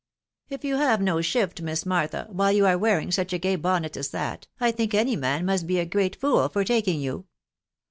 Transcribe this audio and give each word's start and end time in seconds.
"If 0.49 0.65
you 0.65 0.77
have 0.77 0.99
no 0.99 1.21
shift, 1.21 1.61
Miss 1.61 1.85
Martha, 1.85 2.25
while 2.31 2.51
you 2.51 2.65
are 2.65 2.75
wearing 2.75 3.11
such 3.11 3.33
a 3.33 3.37
gay 3.37 3.55
bonnet 3.55 3.95
as 3.95 4.07
that, 4.09 4.47
I 4.59 4.71
think 4.71 4.95
any 4.95 5.15
man 5.15 5.45
must 5.45 5.67
be 5.67 5.77
a 5.77 5.85
great 5.85 6.15
fool 6.15 6.49
for 6.49 6.63
taking 6.63 6.99
you. 6.99 7.27